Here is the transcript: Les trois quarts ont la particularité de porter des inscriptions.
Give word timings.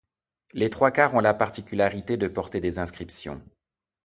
Les 0.53 0.71
trois 0.71 0.89
quarts 0.89 1.13
ont 1.13 1.19
la 1.19 1.35
particularité 1.35 2.17
de 2.17 2.27
porter 2.27 2.59
des 2.59 2.79
inscriptions. 2.79 3.39